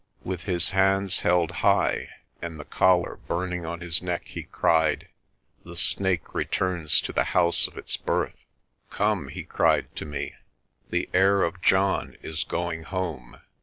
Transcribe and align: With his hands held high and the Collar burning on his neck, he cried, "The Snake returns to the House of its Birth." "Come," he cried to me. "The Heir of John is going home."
With 0.23 0.45
his 0.45 0.71
hands 0.71 1.19
held 1.19 1.51
high 1.61 2.09
and 2.41 2.59
the 2.59 2.65
Collar 2.65 3.19
burning 3.27 3.67
on 3.67 3.81
his 3.81 4.01
neck, 4.01 4.23
he 4.25 4.41
cried, 4.41 5.09
"The 5.63 5.75
Snake 5.77 6.33
returns 6.33 6.99
to 7.01 7.13
the 7.13 7.23
House 7.37 7.67
of 7.67 7.77
its 7.77 7.97
Birth." 7.97 8.45
"Come," 8.89 9.27
he 9.27 9.43
cried 9.43 9.95
to 9.97 10.05
me. 10.05 10.33
"The 10.89 11.07
Heir 11.13 11.43
of 11.43 11.61
John 11.61 12.17
is 12.23 12.43
going 12.43 12.81
home." 12.81 13.41